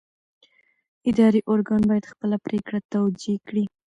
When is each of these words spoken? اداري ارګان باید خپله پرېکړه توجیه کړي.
اداري 1.09 1.41
ارګان 1.53 1.81
باید 1.89 2.09
خپله 2.11 2.37
پرېکړه 2.45 2.79
توجیه 2.93 3.37
کړي. 3.47 3.63